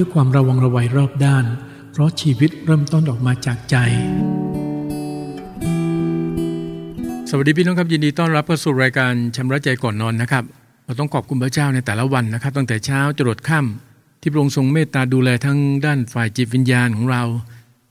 [0.00, 1.44] ด้วยความระวังระไวรอบด้าน
[1.92, 3.76] เพราะชีวิตเริ่มต้นออกมาจากใจ
[7.30, 10.44] สวัสดีพี่น้องครับยินดีต้อนรับเข้าสู่รายการชำระใจก่อนนอนนะครับ
[10.84, 17.22] เราต้องขอบคุณพระเจ้าในแต่ละวันนะครับ ตั้งแต่เช้าจรดค่ำที่พระองค์ทรงเมตตาดูแลทั้งด้านฝ่ายจิตวิญญาณของเรา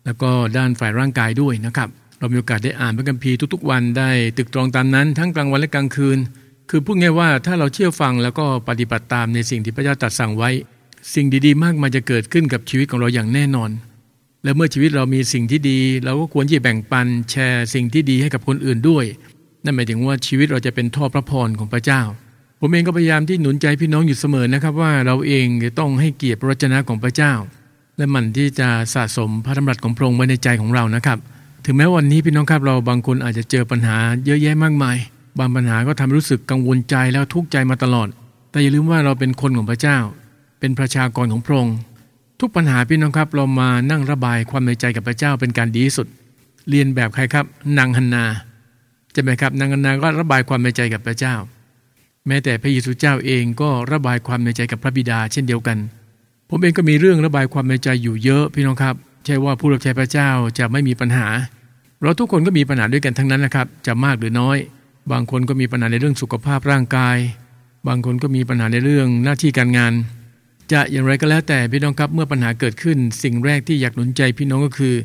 [0.06, 1.90] แล้วก็ด้านฝ่ายร่างกายด้วยนะครับ
[2.20, 6.18] เรามีโอกาสได้อ่านพระคัมภีร์ทุกๆ วันได้ตึกตรองตามนั้น ทั้งกลางวันและกลางคืน
[6.70, 10.52] คือพูดง่ายว่าถ้าเราเชื่อฟังแล้วก็ปฏิบัติตามในสิ่งที่พระเจ้าตรัสสั่งไว้
[11.14, 13.70] สิ่งดีๆ มากมายจะเกิดขึ้นกับชีวิตของเราอย่างแน่นอน
[14.44, 19.06] และเมื่อชีวิตเรามีสิ่งที่ดี เราก็ควรที่จะแบ่งปันแชร์สิ่งที่ดีให้กับคนอื่นด้วย
[19.64, 22.02] นั่นหมายถึงว่าชีวิตเราจะเป็นท่อพระพรของพระเจ้า
[22.60, 27.34] ผมเองก็พยายามที่หนุนใจพี่น้องอยู่เสมอนะครับ ว่าเราเองจะต้องให้เกียรติพระวจนะของพระเจ้า
[27.98, 31.18] และมันที่จะสะสมพระธรรมรัสของพระองค์ไว้ในใจของเรานะครับ
[31.66, 34.98] ถึงแม้วันนี้พี่น้องครับเราบางคนอาจจะเจอปัญหาเยอะแยะมากมาย
[35.40, 38.08] บางปัญหาก็ทำให้รู้สึกกังวลใจแล้วทุกข์ใจมาตลอด
[38.52, 39.98] แต่อย่าลืมว่าเราเป็นคนของพระเจ้า
[40.60, 41.78] เป็นประชากรของพระองค์
[42.40, 46.08] ทุกปัญหาพี่น้องครับ เรามานั่งระบายความในใจกับพระเจ้าเป็นการดีที่สุด
[46.70, 47.46] เรียนแบบใครครับ
[47.78, 48.26] นางฮันนา
[49.14, 51.36] ใช่ไหมครับ นางฮันนาก็ระบายความในใจกับพระเจ้า
[52.28, 55.78] แม้แต่พระเยซูเจ้าเองก็ระบายความในใจกับพระบิดา เช่นเดียวกัน
[56.50, 58.96] ผมเองก็มีเรื่องระบายความในใจอยู่เยอะพี่น้องครับ
[59.26, 60.30] เช่ว่าผู้รับใช้พระเจ้า
[60.60, 61.28] จะไม่มีปัญหา
[62.02, 64.58] เราทุกคนก็มีปัญหาด้วยกันทั้งนั้นนะครับ จะมากหรือน้อย
[65.12, 67.18] บางคนก็มีปัญหาในเรื่องสุขภาพร่างกาย
[67.88, 69.94] บางคนก็มีปัญหาในเรื่องหน้าที่การงาน
[70.72, 74.96] จะอย่างไรก็แล้วแต่พี่น้องครับเมื่อปัญหาเกิดขึ้น สิ่งแรกที่อยากหนุนใจพี่น้องก็คือ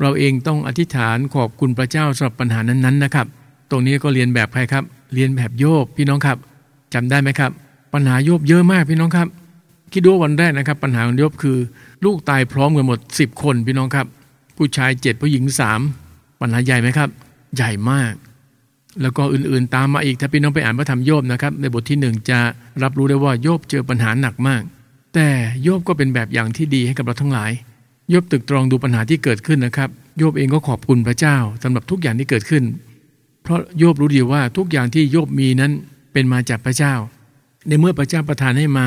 [0.00, 3.26] เราเองต้องอธิษฐานขอบคุณพระเจ้าสำหรับปัญหานั้นๆนะครับ
[3.70, 6.36] ตรงนี้ก็เรียนแบบใครครับ เรียนแบบโยบพี่น้องครับ
[6.94, 7.50] จำได้ไหมครับ
[7.94, 9.28] ปัญหาโยบเยอะมากพี่น้องครับ
[9.92, 11.58] คิดดูวันแรกนะครับ ปัญหาของโยบคือ
[12.04, 14.06] ลูกตายพร้อมกันหมด 10 คนพี่น้องครับ
[14.56, 15.80] ผู้ชายเจ็ดผู้หญิงสาม
[16.40, 17.08] ปัญหาใหญ่ไหมครับ
[17.56, 18.12] ใหญ่มาก
[19.02, 22.38] แล้วก็อื่นๆตามมาอีกถ้าพี่น้องไปอ่านพระธรรมโยบนะครับ ในบทที่หนึ่งจะ
[22.82, 24.62] รับรู้ได้ว่าโยบเจอปัญหาหนักมาก
[25.18, 25.30] แต่
[25.62, 27.50] โยบก็เป็นแบบอย่างที่ดีให้กับเราทั้งหลาย
[28.10, 32.64] โยบตึกตรองดูปัญหาที่เกิดขึ้นนะครับ โยบเองก็ขอบคุณพระเจ้าสำหรับทุกอย่างที่เกิดขึ้น
[33.42, 35.72] เพราะโยบรู้ดีว่าทุกอย่างที่โยบมีนั้น
[36.12, 36.94] เป็นมาจากพระเจ้า
[37.68, 38.86] ในเมื่อพระเจ้าประทานให้มา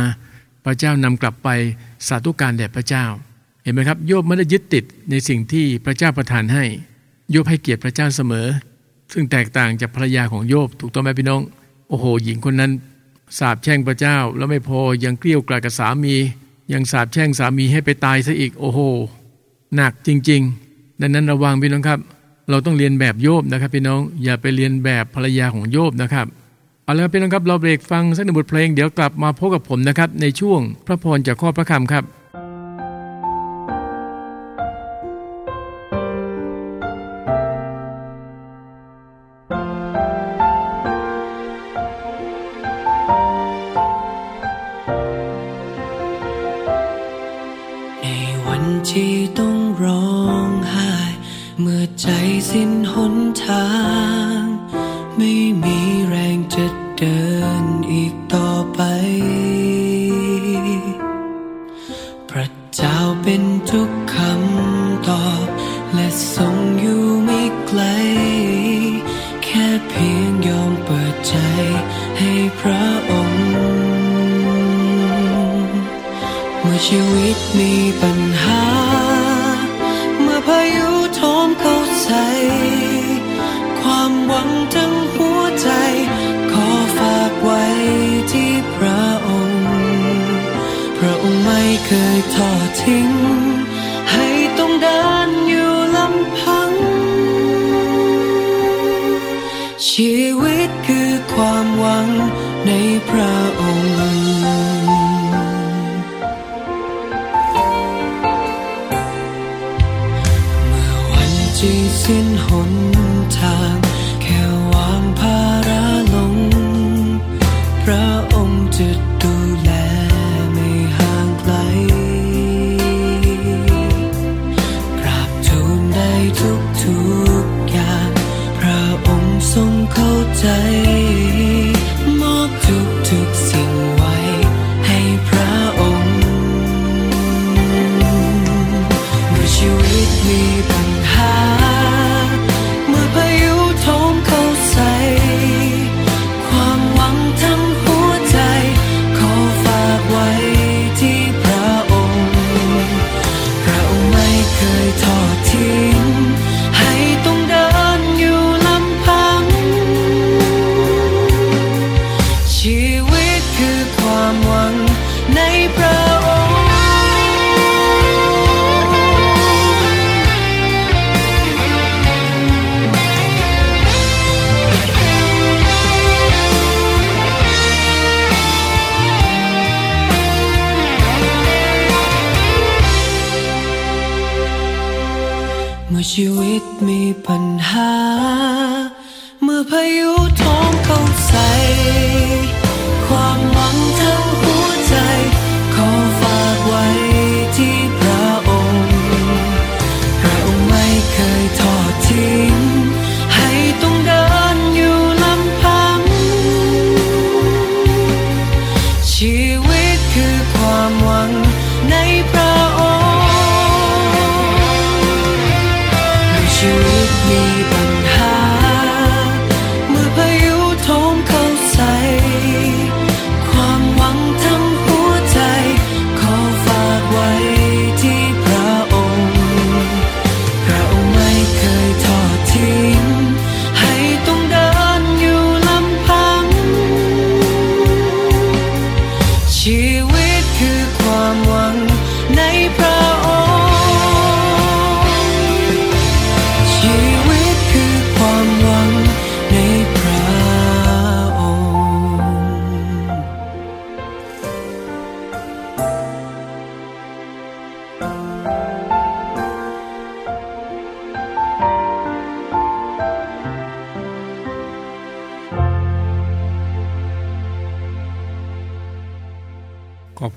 [0.66, 1.50] พระเจ้านำกลับไป
[2.08, 3.06] สาธุการแด่พระเจ้า
[3.64, 6.64] เห็นไหมครับ โยบไม่ได้ยึดติดในสิ่งที่พระเจ้าประทานให้
[7.32, 8.48] โยบให้เกียรติพระเจ้าเสมอ
[9.14, 11.42] ซึ่งแตกต่างจากภรรยาของโยบถูกต้องไหมพี่น้อง
[11.90, 12.72] โอ้โห หญิงคนนั้น
[13.38, 16.16] สาบแช่งพระเจ้าแล้วไม่พอยังเกลี้ยวกล่อมกับสามี
[16.74, 18.80] ยังสาบแช่งสามีให้ไปตายซะอีกโอ้โห
[19.76, 20.42] หนักจริง
[20.72, 22.00] ๆ ดังนั้นระวังพี่น้องครับ
[22.50, 26.28] เราต้องเรียนแบบโยบนะครับพี่น้องอย่าไปเรียนแบบภรรยาของโยบนะครับ
[26.84, 32.04] เอาละครับพี่น้องครับเราเบรกฟังสักหนึ่งบทเพลงเดี๋ยวกลับมาพบกับผมนะครับในช่วงพระพรจากข้อพระคำครับ
[48.62, 50.18] วันที่ต้องร้อ
[50.48, 50.94] งไห้
[51.62, 52.08] เมื่อใจ
[52.52, 53.16] สิ้นหน
[53.46, 53.70] ทา
[54.38, 54.40] ง
[55.18, 55.34] ไม่
[55.64, 56.66] มีแรงจะ
[56.98, 57.22] เดิ
[57.62, 58.82] นอีกต่อไป
[62.30, 65.48] พระเจ้าเป็นทุกคำตอบ
[65.94, 67.82] และทรงอยู่ไม่ไกล
[69.44, 71.36] แค่เพียงยอมเปิดใจ
[72.18, 73.44] ให้พระองค์
[76.62, 78.29] เมื่อชีวิตมีปัญ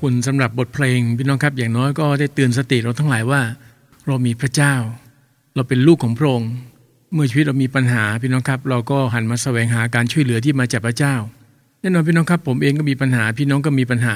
[0.07, 3.41] คุณสำหรับบทเพลงพี่น้องครับอย่างน้อยก็ได้เตือนสติเราทั้งหลายว่า
[4.07, 4.75] เรามีพระเจ้า
[5.55, 6.51] เราเป็นลูกของพระองค์
[7.13, 11.15] เมื่อชีวิตเรามีปัญหาพี่น้องครับ เราก็หันมาแสวงหาการช่วยเหลือที่มาจากพระเจ้า
[11.81, 14.15] แน่นอนพี่น้องครับ ผมเองก็มีปัญหาพี่น้องก็มีปัญหา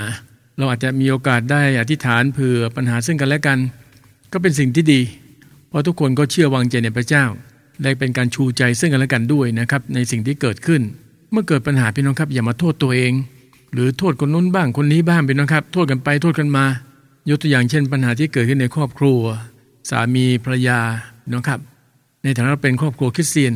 [0.59, 3.59] เราอาจจะมีโอกาสได้อธิษฐานเผื่อปัญหาซึ่งกันและกัน
[4.33, 5.00] ก็เป็นสิ่งที่ดี
[5.69, 7.25] เพราะทุกคนก็เชื่อวางใจในพระเจ้า
[7.83, 10.83] และเป็นการชูใจซึ่งกันและกันด้วยนะครับในสิ่งที่เกิดขึ้น
[11.33, 13.12] เมื่อเกิดปัญหาพี่น้องครับอย่ามาโทษตัวเอง
[13.73, 16.64] หรือโทษคนนู้นบ้างคนนี้บ้างพี่น้องครับ โทษกันไปโทษกันมา
[17.28, 19.20] ยกตัวอย่างเช่น ปัญหาที่เกิดขึ้นในครอบครัว
[19.90, 20.78] สามีภรรยา
[21.32, 21.61] นะครับ
[22.25, 23.52] ในฐานะเป็นครอบครัวคริสเตียน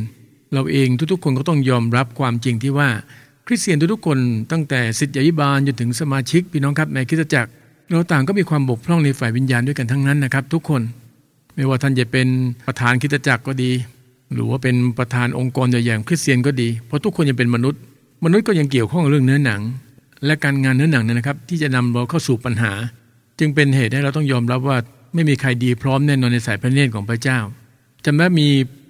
[0.53, 2.89] เราเองทุกๆ คนก็ต้องยอมรับความจริงที่ว่า
[3.47, 4.17] คริสเตียนทุกๆคน
[4.51, 7.49] ตั้งแต่สิทธิยิบาลจนถึงสมาชิกพี่น้องครับในคริสตจักร
[7.89, 10.81] เราต่างก็มีความบกพร่องในฝ่ายวิญญาณด้วยกันทั้งนั้นนะครับ ทุกคน
[11.55, 12.27] ไม่ว่าท่านจะเป็น
[12.67, 13.71] ประธานคริสตจักรก็ดี
[14.33, 17.79] หรือว่าเป็นประธานองค์กรใหญ่ๆคริสเตียนก็ดีเพราะทุกคนยังเป็นมนุษย์
[18.23, 19.61] มนุษย์ก็ยังเกี่ยวข้องเรื่องเนื้อหนัง
[20.25, 22.71] และการงานเนื้อหนังเนี่ยนะครับ ที่จะนำเราเข้าสู่ปัญหา
[23.39, 24.77] จึงเป็นเหตุให้เราต้องยอมรับว่า
[25.13, 27.39] ไม่มีใครดีพร้อมแน่นอนในสายพระเนตรของพระเจ้า
[28.05, 28.47] จำได้มี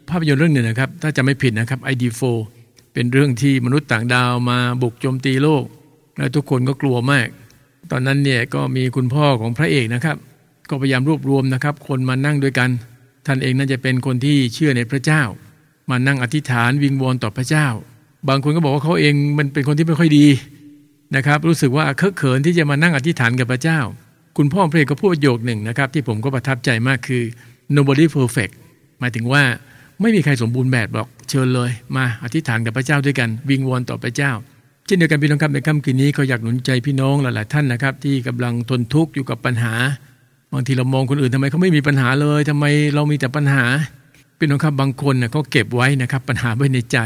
[0.10, 2.22] ภาพยนตร์เรื่องหนึ่งนะครับ ถ้าจะไม่ผิดนะครับ ID4
[2.94, 5.64] เป็นเรื่องที่มนุษย์ต่างดาวมาบุกโจมตีโลก
[6.18, 7.28] และทุกคนก็กลัวมาก
[7.92, 10.18] ตอนนั้นเนี่ยก็มีคุณพ่อของพระเอกนะครับ
[10.70, 12.70] ก็พยายามรวบรวมนะครับ คนมานั่งด้วยกัน
[13.26, 15.22] ท่านเองน่าจะเป็นคนที่เชื่อในพระเจ้า
[15.90, 17.68] มานั่งอธิษฐานวิงวอนต่อพระเจ้า
[18.30, 20.26] บางคนก็บอกว่าเขาเองมันเป็นคนที่ไม่ค่อยดี
[21.16, 23.80] นะครับ รู้สึกว่าเคอะเขินที่จะมานั่งอธิษฐานกับพระเจ้า
[24.38, 27.24] คุณพ่อพระเอกก็พูดประโยคหนึ่งนะครับ ที่ผมก็ประทับใจมากคือ
[27.76, 28.54] nobody perfect
[29.00, 29.44] หมายถึงว่า
[30.02, 34.32] ไม่มีใครสมบูรณ์แบบบอกเชิญเลย มาอธิษฐานกับพระเจ้าด้วยกัน วิงวอนต่อพระเจ้า
[34.86, 39.74] เช่นเดียวกันพี่น้องครับในค่ำคืนนี้ก็อยากหนุนใจพี่น้องหลาย ๆ ท่านนะครับ ที่กำลังทนทุกข์อยู่กับปัญหา
[40.54, 42.66] บางทีเรามองคนอื่นทำไมเขาไม่มีปัญหาเลยทำไม
[42.96, 43.64] เรามีแต่ปัญหา
[44.38, 46.98] พี่น้องครับบางคนเน่ยเขาเก็บไว้นะครับ ปัญหาไว้ในใจ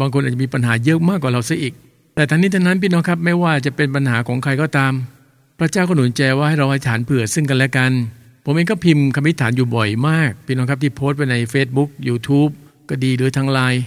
[0.00, 1.74] บางคนอาจจะมีปัญหาเยอะมากกว่าเราซะอีก
[2.14, 4.92] แต่ทั้งนี้ทั้งนั้นพี่น้องครับไม่ว่าจะเป็นปัญหาของใครก็ตาม
[5.58, 7.92] พระเจ้าก็หนุนใจว่าให้เราอธิษฐานเผื่อซึ่งกันและกัน
[8.44, 12.50] ผมเองก็พิมพ์คำอธิษฐานอยู่บ่อยมาก พี่น้องครับที่โพสต์ไปใน Facebook YouTube
[12.88, 13.82] ก็ดีหรือทางไลน์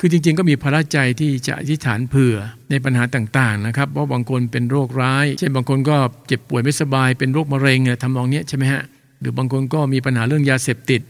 [0.00, 2.34] คือจริงๆ ก็มีภาระใจที่จะอธิษฐานเผื่อ
[2.70, 8.82] ในปัญหาต่างๆนะครับเพราะบางคนเป็นโรคร้าย เช่นบางคนก็เจ็บป่วยไม่สบาย เป็นโรคมะเร็งทำนองนี้ใช่ไหมฮะ
[9.20, 11.00] หรือบางคนก็มีปัญหาเรื่องยาเสพติด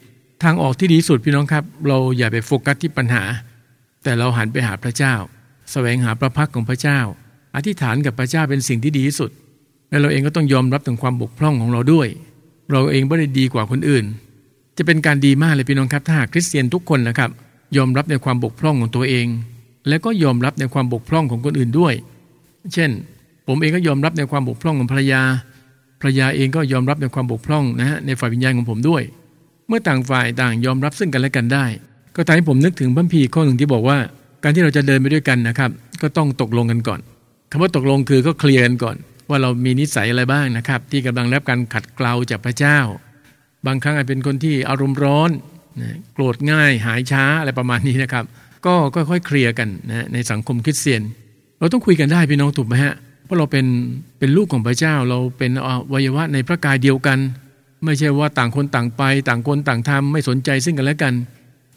[0.43, 3.23] ทางออกที่ดีสุดพี่น้องครับ เราอย่าไปโฟกัสที่ปัญหา
[4.05, 5.15] แต่เราหันไปหาพระเจ้า
[5.71, 7.01] แสวงหาพระพักของพระเจ้า
[7.57, 9.31] อธิษฐานกับพระเจ้าเป็นสิ่งที่ดีที่สุด
[9.91, 12.09] และเราเองก็ต้องยอมรับถึงความบกพร่องของเราด้วย
[12.71, 14.05] เราเองไม่ได้ดีกว่าคนอื่น
[14.77, 17.31] จะเป็นการดีมากเลยพี่น้องครับถ้าหากคริสเตียนทุกคนนะครับ
[17.77, 19.27] ยอมรับในความบกพร่องของตัวเอง
[19.89, 21.95] และก็ยอมรับในความบกพร่องของคนอื่นด้วย
[22.75, 22.91] เช่น
[23.47, 25.23] ผมเองก็ยอมรับในความบกพร่องของภรรยา
[26.01, 29.03] ภรรยาเองก็ยอมรับในความบกพร่องนะฮะในฝ่ายวิญญาณของผมด้วย
[29.69, 31.65] เมื่อต่างฝ่ายต่างยอมรับซึ่งกันและกันได้
[32.17, 33.99] ก็ทำให้ผมนึกถึงพระพีข้อหนึ่งที่บอกว่า
[34.43, 35.71] การที่เราจะเดินไปด้วยกันนะครับ
[36.03, 37.01] ก็ต้องตกลงกันก่อน
[37.51, 38.97] คำว่าตกลงคือก็เคลียร์กันก่อน
[39.29, 42.79] ว่าเรามีนิสัยอะไรบ้างนะครับ ที่กำลังรับการขัดเกลาจากพระเจ้า
[43.67, 45.31] บางครั้งอาจเป็นคนที่อารมณ์ร้อน
[45.81, 48.25] นะโกรธง่ายหายช้าอะไรประมาณนี้นะครับ
[48.67, 51.03] ก็ค่อยๆเคลียร์กันนะในสังคมคริสเตียน
[51.59, 53.67] เราต้องคุยกันได้พี่น้องถูกไหมฮะเพราะเราเป็น
[54.19, 57.19] เป็นลูกของพระเจ้า เราเป็นอวัยวะในพระกายเดียวกัน
[57.85, 61.15] ไม่ใช่ว่าต่างคนต่างไป ต่างคนต่างทำไม่สนใจซึ่งกันและกัน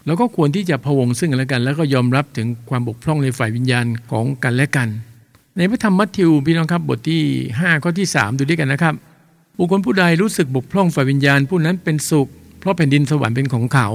[0.05, 4.87] เราก็ควรที่จะพวงซึ่งกันและกัน แล้วก็ยอมรับถึงความบกพร่องในฝ่ายวิญญาณของกันและกัน
[5.57, 8.93] ในพระธรรมมัทธิวพี่น้องครับบทที่5ข้อที่ 3 ดูด้วยกันนะครับ
[9.57, 12.27] บุคคลผู้ใดรู้สึกบกพร่องฝ่ายวิญญาณผู้นั้นเป็นสุข
[12.59, 13.87] เพราะแผ่นดินสวรรค์เป็นของเขา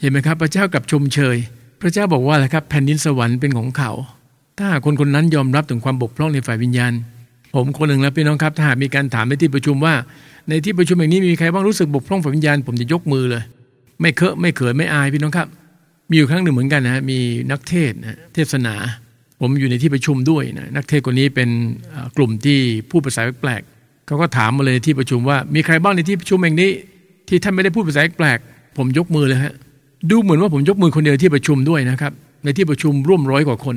[0.00, 1.36] เห็นไหมครับ พระเจ้ากับชมเชย
[1.80, 3.90] พระเจ้าบอกว่าอะไรครับแผ่นดินสวรรค์เป็นของเขา
[4.58, 6.92] ถ้าคนคนนั้นยอมรับถึงความบกพร่องในฝ่ายวิญญาณ
[7.54, 9.94] ผมคนหนึ่งแล้วพี่น้องครับถ้าหากมีการถามในที่ประชุมว่า
[10.48, 13.42] ในที่ประชุมอย่างนี้มีใครบ้างรู้สึกบกพร่องฝ่ายวิญญาณ ผมจะยกมือเลย
[14.00, 15.48] ไม่เคอะไม่เขินไม่อายพี่น้องครับ
[16.10, 17.18] มีอยู่ครั้งหนึ่งเหมือนกันนะมี
[17.50, 18.74] นักเทศนะเทศนา
[19.40, 21.48] ผมอยู่ในที่ประชุมด้วยนะนักเทศคนนี้เป็น
[22.16, 22.58] กลุ่มที่
[22.90, 23.62] พูดภาษาแปลก
[24.06, 26.70] เขาก็ถามมาเลยที่ประชุมว่า มีใครบ้างในที่ประชุมแห่งนี้
[27.28, 28.38] ที่ท่านไม่ได้พูดภาษาแปลก
[28.76, 29.54] ผมยกมือเลยฮะ
[30.10, 32.12] ดูเหมือนว่าผมยกมือคนเดียวที่ประชุมด้วยนะครับ
[32.44, 33.76] ในที่ประชุมร่วมร้อยกว่าคน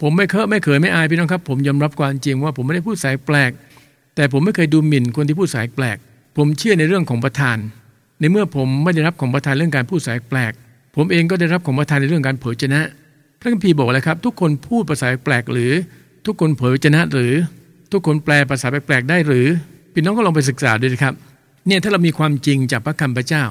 [0.00, 3.50] ผมไม่เคอะไม่เคยไม่อายพี่น้องครับ ผมยอมรับความจริงว่าผมไม่ได้พูดสายแปลก
[4.16, 5.96] แต่ผมไม่เคยดูหมิ่นคนที่พูดสายแปลก
[6.36, 7.56] ผมเชื่อในเรื่องของประธาน
[8.22, 10.52] ในเมื่อผมไม่ได้รับของประธานเรื่องการพูดสายแปลก
[10.96, 12.80] ผมเองก็ได้รับของประธานในเรื่องการเผยชนะ
[13.40, 15.72] พระคัมภีร์บอกเลยครับ ทุกคนพูดภาษาแปลกหรือ
[16.26, 17.32] ทุกคนเผยชนะหรือ
[17.92, 19.46] ทุกคนแปลภาษาแปลกได้หรือ
[19.94, 21.14] พี่น้องก็ลองไปศึกษาดูนะครับ
[21.66, 23.44] เนี่ยถ้าเรามีความจริงจากพระคำพระเจ้า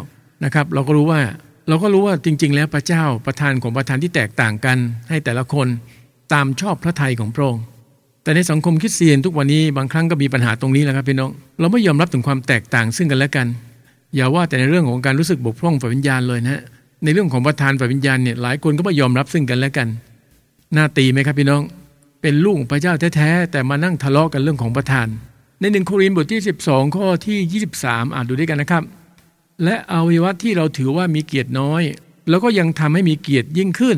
[0.44, 1.22] นะครับ เราก็รู้ว่า
[1.70, 4.78] เราก็รู้ว่าจริง ๆ แล้วพระเจ้าประทานของประทานที่แตกต่างกัน
[5.10, 5.68] ให้แต่ละคน
[6.34, 7.63] ตามชอบพระทัยของพระองค์
[8.24, 13.48] แต่ในสังคมคริสเตียนทุกวันนี้บางครั้งก็มีปัญหาตรงนี้แหละครับพี่น้อง เราไม่ยอมรับถึงความแตกต่างซึ่งกันและกัน
[14.15, 16.62] อย่าว่าแต่ในเรื่องของการรู้สึกบกพร่องฝ่ายวิญญาณเลยนะ
[17.03, 19.88] ในเรื่องของประทานฝ่ายวิญญาณเนี่ยหลายคนก็ไม่ยอมรับซึ่งกันและกัน
[20.75, 21.62] น่าตีไหมครับพี่น้อง
[22.22, 25.08] เป็นลูกของพระเจ้าแท้ๆแต่มานั่งทะเลาะกันเรื่องของประทาน
[25.60, 28.84] ในหนึ่งโครินธ์บทที่ 12 ข้อที่ 23 อ่านดูด้วยกันนะครับ
[29.63, 31.84] และอวัยวะที่เราถือว่ามีเกียรติน้อย
[32.30, 33.98] แล้วก็ยังทำให้มีเกียรติยิ่งขึ้น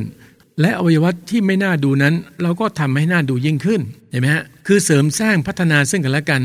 [0.62, 6.42] และอวัยวะที่ไม่น่าดูนั้น เราก็ทำให้น่าดูยิ่งขึ้นเห็นไหมฮะคือเสริมสร้างพัฒนาซึ่งกันและกัน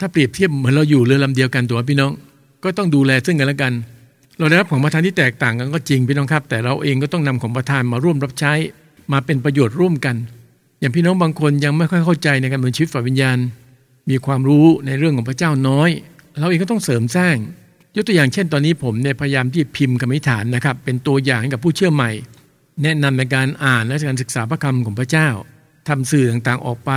[0.00, 2.12] ถ้าเปรียบเทียบเหมือนเราอยู่เรือลำเดียวกันตัวพี่น้อง
[2.66, 3.72] ก็ต้องดูแลซึ่งกันและกัน
[4.38, 8.52] เราได้รับของประทานที่แตกต่างกันก็จริงพี่น้องครับ แต่เราเองก็ต้องนำของประทานมาร่วมรับใช้
[9.12, 10.16] มาเป็นประโยชน์ร่วมกัน
[10.80, 13.38] อย่างพี่น้องบางคนยังไม่ค่อยเข้าใจในการดำเนินชีวิตฝ่ายวิญญาณ
[14.10, 15.90] มีความรู้ในเรื่องของพระเจ้าน้อย
[16.40, 17.36] เราเองก็ต้องเสริมสร้าง
[17.96, 22.10] ยกตัวอย่างเช่น ตอนนี้ผมเนี่ยพยายามที่พิมพ์กรรมิฐานนะครับ เป็นตัวอย่างให้กับผู้เชื่อใหม่
[22.82, 25.28] แนะนำในการอ่านและการศึกษาพระคำของพระเจ้า
[25.88, 26.92] ทำสื่อต่างๆออกไป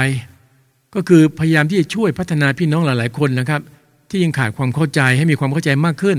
[0.95, 3.61] ก็คือพยายามที่จะช่วยพัฒนาพี่น้องหลายๆคนนะครับ
[4.09, 6.17] ที่ยังขาดความเข้าใจให้มีความเข้าใจมากขึ้น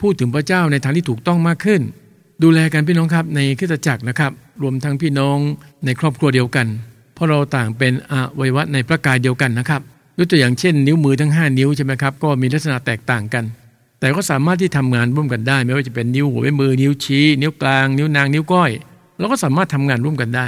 [0.00, 1.80] พูดถึงพระเจ้าในทางที่ถูกต้องมากขึ้น
[2.42, 5.38] ดูแลกันพี่น้องครับในคริสตจักรนะครับ รวมทั้งพี่น้อง
[5.84, 6.66] ในครอบครัวเดียวกัน
[7.14, 9.80] เพราะเราต่างเป็นอวัยวะในพระกายเดียวกันนะครับ
[10.18, 13.44] ยกตัวอย่างเช่น นิ้วมือทั้ง 5 นิ้วใช่ไหมครับก็มีลักษณะแตกต่างกัน
[14.00, 18.70] แต่ก็สามารถที่ทำงานร่วมกันได้ ไม่ว่าจะเป็นนิ้วหัวแม่มือนิ้วชี้ นิ้วกลาง นิ้วนางนิ้วก้อย
[19.18, 20.46] เราก็สามารถทำงานร่วมกันได้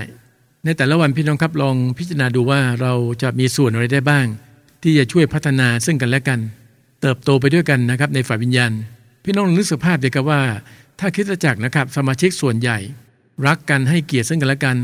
[0.64, 4.26] ในแต่ละวันพี่น้องครับลองพิจารณาดูว่าเราจะมีส่วนอะไรได้บ้าง
[4.82, 6.40] ที่จะช่วยพัฒนาซึ่งกันและกัน
[7.00, 8.72] เติบโตไปด้วยกันนะครับในฝ่ายวิญญาณ
[9.24, 10.40] พี่น้องนึกสภาพเดียวกับว่า
[10.98, 12.78] ถ้าคริสตจักรนะครับสมาชิกส่วนใหญ่
[13.46, 14.76] รักกันให้เกียรติซึ่งกันและกัน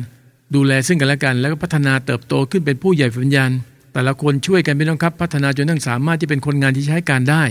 [0.54, 3.50] ดูแลซึ่งกันและกัน แล้วก็พัฒนาเติบโตขึ้นเป็นผู้ใหญ่ฝ่ายวิญญาณ
[3.92, 7.42] แต่ละคนช่วยกันพี่น้องครับพัฒนาจนทั้งสามารถที่เป็นคนงานที่ใช้การได้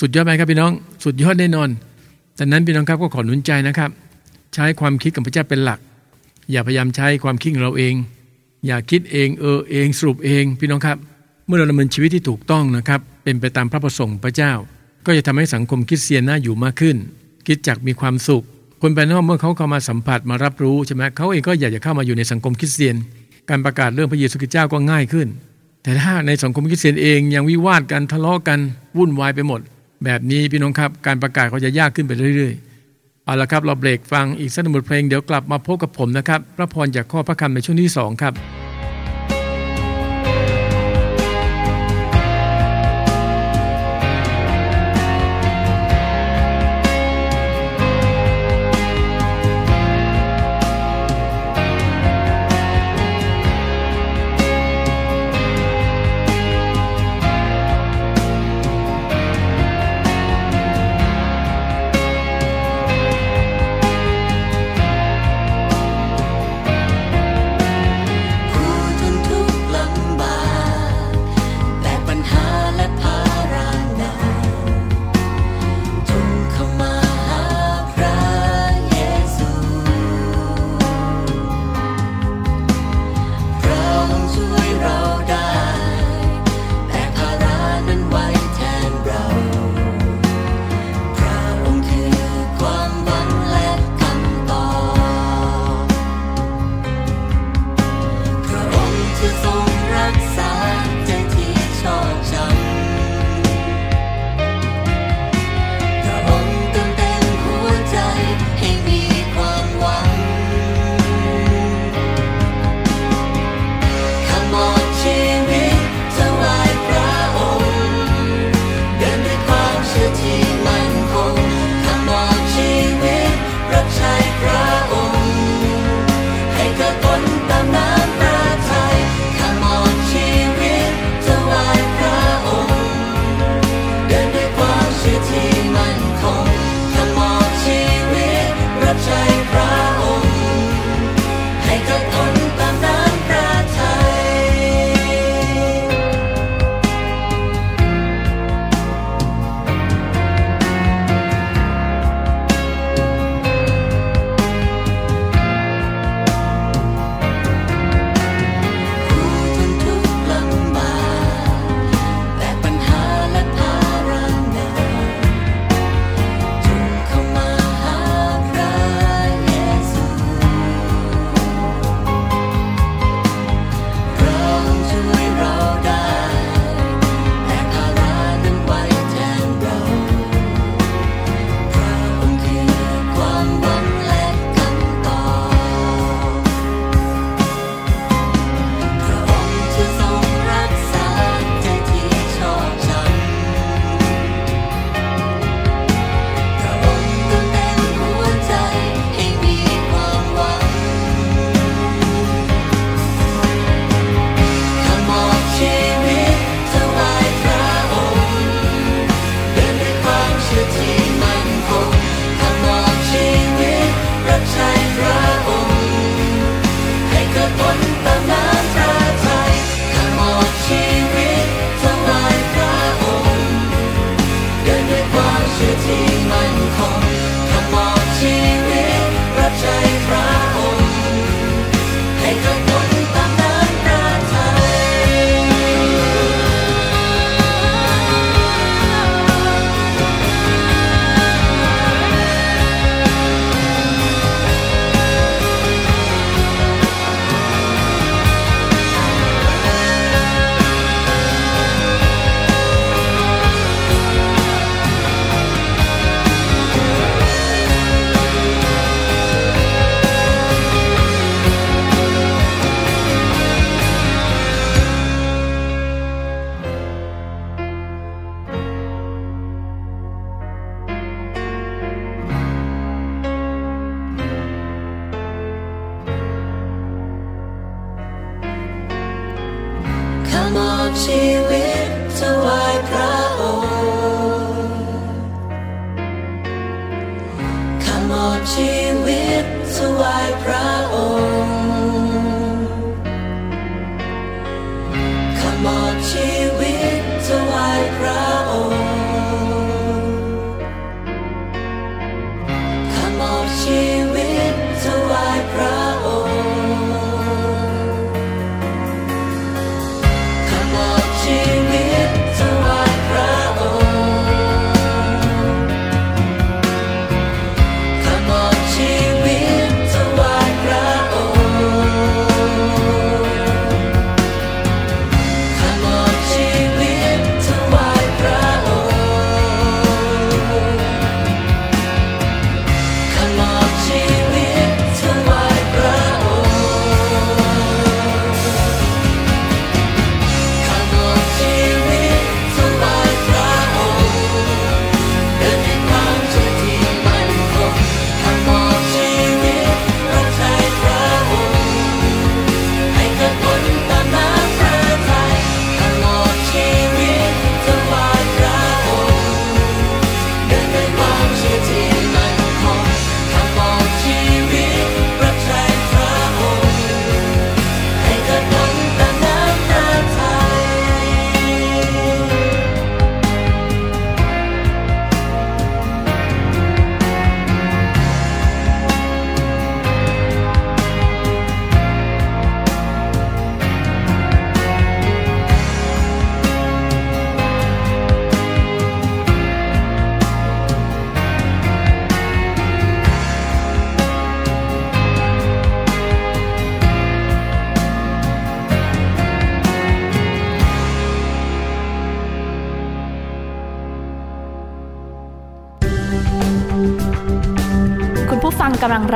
[0.00, 0.72] สุดยอดไหมครับพี่น้อง
[1.04, 1.68] สุดยอดแน่นอน
[2.38, 3.90] ดังนั้นพี่น้องครับก็ขอหนุนใจนะครับ
[4.54, 5.78] ใช้ความคิดของพระเจ้าเป็นหลัก
[6.50, 7.94] อย่าพยายามใช้ความคิดของเราเอง
[8.66, 10.96] อย่าคิดเองเออเองสรุปเองพี่น้องครับ
[11.46, 14.52] เมื่อเราดำเนินชีวิตที่ถูกต้องนะครับ เป็นไปตามพระประสงค์พระเจ้า
[15.06, 16.96] ก็จะทำให้สังคมคริสเตียนน่าอยู่มากขึ้น
[17.46, 18.44] คิดจักมีความสุข
[18.82, 22.96] คนภายนอกเมื่อเขาเข้ามาสัมผัสมารับรู้ใช่ไหมเขาเองก็อยากจะเข้ามาอยู่ในสังคมคริสเตียน
[23.50, 25.28] การประกาศเรื่องพระเยซูคริสต์เจ้าก็ง่ายขึ้น
[25.82, 28.58] แต่ถ้าในสังคมคริสเตียนเองยังวิวาทกันทะเลาะกัน
[28.98, 29.60] วุ่นวายไปหมด
[30.04, 38.34] แบบนี้พี่น้องครับ การประกาศก็จะยากขึ้นไปเรื่อยๆเอาละครับเราเบรกฟังอีกสักหนึ่งบทเพลงเดี๋ยวกลับมาพบกับผมนะครับพระพรจากข้อพระคำในช่วงที่2ครับ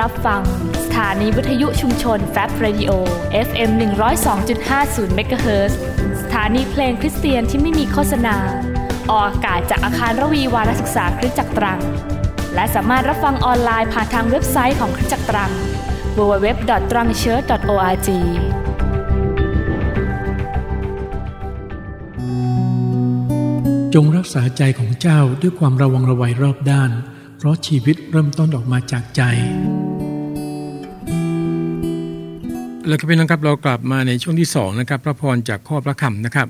[0.07, 0.43] รับฟัง
[0.85, 2.91] สถานีวิทยุชุมชนแฟบ Radio
[3.49, 3.71] FM
[4.43, 5.79] 102.50เมกะเฮิรตซ์
[6.23, 8.37] สถานีเพลงคริสเตียนที่ไม่มีโฆษณา
[9.11, 11.81] ออกอากาศจากอาคารรวีวารศึกษาคริสตจักรตรัง
[12.55, 15.51] และสามารถรับฟังออนไลน์ผ่านทางเว็บไซต์ของคริสตจักรตรัง
[16.17, 18.09] www.trangchurch.org
[23.95, 26.93] จงรักษาใจของเจ้าด้วยความระวังระไวรอบด้าน
[27.39, 29.23] เพราะชีวิตเริ่มต้นออกมาจากใจ
[32.89, 36.49] แล้วก็พี่น้องครับเรากลับมาในช่วงที่2นะครับพระพรจากข้อพระคำนะครับ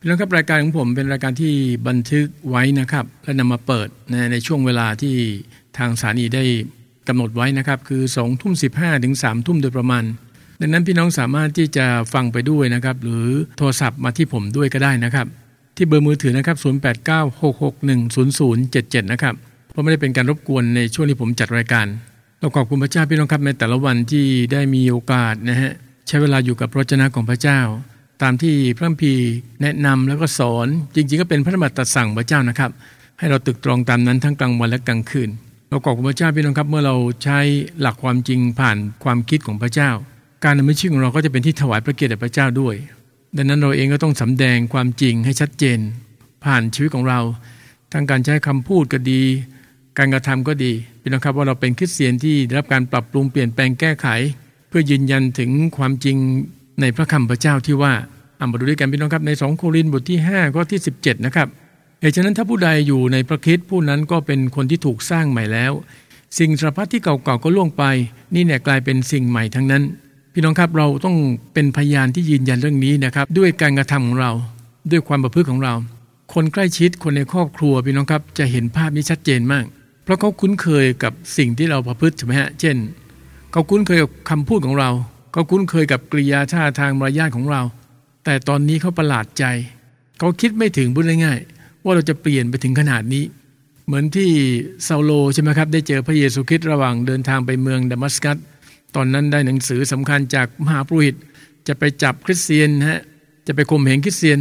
[0.00, 1.52] พี่น้องครับรายการของผมเป็นรายการที่
[1.88, 5.14] บันทึกไว้นะครับ และนำมาเปิดในในช่วงเวลาที่
[5.78, 6.44] ทางสถานีได้
[7.08, 10.04] กำหนดไว้นะครับ คือ2ทุ่ม15ถึง3ทุ่มโดยประมาณ
[10.60, 13.26] ดังนั้นพี่น้องสามารถที่จะฟังไปด้วยนะครับ หรือ
[13.58, 15.26] โทรศัพท์มาที่ผมด้วยก็ได้นะครับ
[15.76, 19.34] ที่เบอร์มือถือนะครับ 0896610077 นะครับ
[19.72, 21.86] เพราะไม่ได้เป็นการรบกวนในช่วงที่ผมจัดรายการ
[22.42, 25.72] เราขอบคุณพระเจ้าพี่น้องครับในแต่ละวันที่ได้มีโอกาสนะฮะ
[26.08, 27.60] ใช้เวลาอยู่กับพระวจนะของพระเจ้า
[28.22, 29.26] ตามที่พระคัมภีร์
[29.62, 32.70] แนะนำแล้วก็สอนจริงๆ ก็เป็นพระธรรมตัดสั่งพระเจ้านะครับ
[33.18, 35.30] ให้เราตึกตรองตามนั้นทั้งกลางวันและกลางคืน
[35.68, 37.38] เราขอบคุณพระเจ้าพี่น้องครับ เมื่อเราใช้
[37.80, 39.90] หลักความจริงผ่านความคิดของพระเจ้า
[40.44, 42.74] การดำเนินชีวิตของเราก็จะเป็นที่ถวายพระเกียรติแด่พระเจ้าด้วย
[43.36, 45.78] ดังนั้นเราเองก็ต้องสำแดงความจริงให้ชัดเจน
[46.44, 47.20] ผ่านชีวิตของเรา
[47.92, 49.22] ทั้งการใช้คำพูดก็ดี
[49.98, 54.06] การกระทำก็ดีพี่น้องครับว่าเราเป็นคริสเตียนที่ได้รับการปรับปรุงเปลี่ยนแปลงแก้ไข
[54.68, 56.16] เพื่อยืนยันถึงความจริง
[56.80, 57.92] ในพระคำพระเจ้าที่ว่า
[58.36, 61.48] เอามาดูด้วยกันพี่น้องครับใน 2 โครินธ์บทที่5ข้อที่ 17 นะครับ
[62.00, 65.72] เหตุฉะนั้นถ้าผู้ใดอยู่ในพระคริสต์ผู้นั้นก็เป็นคนที่ถูกสร้างใหม่แล้ว
[66.38, 67.84] สิ่งสารพัดที่เก่าๆก็ล่วงไป
[68.34, 69.82] นี่เนี่ยกลายเป็นสิ่งใหม่ทั้งนั้น
[70.32, 71.16] พี่น้องครับเราต้อง
[71.54, 74.32] เป็นพยานที่ยืนยันเรื่องนี้นะครับ ด้วยการกระทำของเรา
[74.90, 75.74] ด้วยความประพฤติของเรา
[76.34, 79.64] คนใกล้ชิดคนในครอบครัวพี่น้องครับจะเห็นภาพนี้ชัดเจนมาก
[80.04, 82.76] เพราะเขาคุ้นเคยกับสิ่งที่เราประพฤติใช่ไหมฮะ เช่น
[83.52, 84.90] เขาคุ้นเคยกับคำพูดของเรา
[85.32, 87.62] เขาคุ้นเคยกับกริยาท่าทางมารยาทของเรา
[88.24, 89.44] แต่ตอนนี้เขาประหลาดใจ
[90.18, 93.24] เขาคิดไม่ถึงพูดง่ายๆว่าเราจะเปลี่ยนไปถึงขนาดนี้
[93.86, 94.30] เหมือนที่
[94.86, 98.36] ซาโลใช่ไหมครับ ได้เจอพระเยซูคริสต์ระหว่างเดินทางไปเมืองดามัสกัส
[98.94, 101.16] ตอนนั้นได้หนังสือสำคัญจากมหาปุริต
[101.68, 103.00] จะไปจับคริสเตียนฮะ
[103.46, 104.38] จะไปข่มเหงคริสเตียน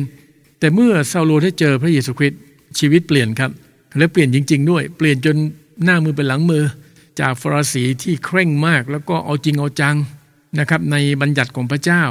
[0.59, 2.39] แต่เมื่อซาโลได้เจอพระเยซูคริสต์
[2.79, 3.51] ชีวิตเปลี่ยนครับ
[3.97, 5.37] และเปลี่ยนจริง ๆ ด้วย เปลี่ยนจน
[5.83, 6.63] หน้ามือเป็นหลังมือ
[7.19, 9.95] จากฟราสีที่เคร่งมาก แล้วก็เอาจริงเอาจัง
[10.59, 12.03] นะครับในบัญญัติของพระเจ้า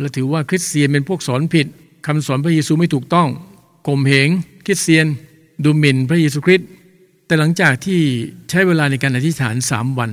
[0.00, 1.66] และถือว่าคริสเตียนเป็นพวกสอนผิด
[2.06, 3.28] คำสอนพระเยซูไม่ถูกต้อง
[3.86, 4.28] ข่มเหง
[4.66, 5.06] คริสเตียน
[5.64, 6.68] ดูหมิ่นพระเยซูคริสต์
[7.26, 8.00] แต่หลังจากที่
[8.50, 10.10] ใช้เวลาในการอธิษฐานสามวัน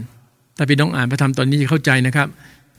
[0.56, 2.28] แต่พี่น้องอ่านพระธรรมตอนนี้จะเข้าใจนะครับ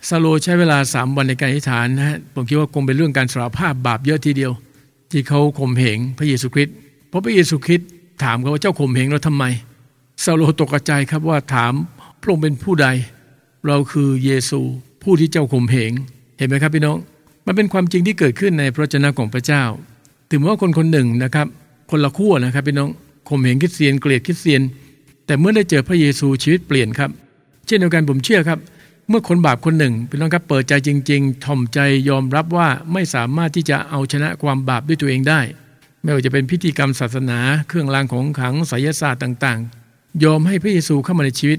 [0.09, 4.53] ซาโลใช้เวลาสามวันในการอธิษฐานนะฮะผมคิดว่าคงเป็นเรื่องการสารภาพบาปเยอะทีเดียว
[5.11, 6.75] ที่เขาข่มเหงพระเยซูคริสต์
[7.09, 7.88] เพราะพระเยซูคริสต์
[8.23, 9.45] ถามเขาว่าเจ้าข่มเหงเราทำไม
[10.25, 11.73] ซาโลตกใจครับว่าถาม
[12.21, 12.87] พระองค์เป็นผู้ใด
[13.67, 14.61] เราคือเยซู
[15.03, 15.93] ผู้ที่เจ้าข่มเหง
[16.39, 16.97] เห็นไหมครับพี่น้อง
[17.47, 19.63] มันเป็นความจริงที่เกิดขึ้นในพระเจ้าของพระเจ้า
[20.31, 21.47] ถึงว่าคนคนหนึ่งนะครับ
[21.91, 22.91] คนละขั้วนะครับพี่น้อง
[23.29, 24.63] ข่มเหงคริสเตียนเกลียดคริสเตียน
[25.27, 27.11] แต่เมื่อได้เจอพระเยซูชีวิตเปลี่ยนครับ
[27.67, 28.59] เช่นเดียวกันผมเชื่อครับ
[29.09, 31.79] เมื่อคนบาปคนหนึ่งพี่น้องครับเปิดใจจริง ๆ ถ่อมใจ
[32.09, 35.41] ยอมรับว่าไม่สามารถที่จะเอาชนะความบาปด้วยตัวเองได้
[36.03, 41.59] ไม่ว่าจะเป็นพิธีกรรมศาสนา เครื่องรางของขลังไสยศาสตร์ต่างๆ ยอมให้พระเยซูเข้ามาในชีวิต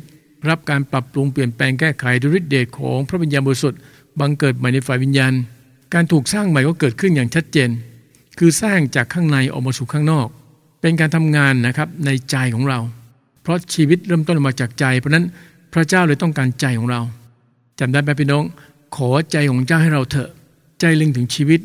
[0.49, 3.79] รับการปรับปรุงเปลี่ยนแปลงแก้ไขด้วยฤทธิเดชของพระวิญญาณบริสุทธิ์
[4.19, 5.33] บังเกิดใหม่ในฝ่ายวิญญาณ
[5.93, 7.69] การถูกสร้างใหม่ก็เกิดขึ้นอย่างชัดเจน
[8.39, 10.27] คือสร้างจากข้างในออกมาสู่ข้างนอก
[10.81, 12.79] เป็นการทำงานนะครับในใจของเรา
[13.41, 15.25] เพราะชีวิตเริ่มต้นมาจากใจ เพราะนั้น
[15.73, 17.01] พระเจ้าเลยต้องการใจของเรา
[17.79, 18.43] จำได้ไหมพี่น้อง
[18.95, 20.29] ขอใจของเจ้าให้เราเถอะ
[20.79, 21.59] ใจล็งถึงชีวิต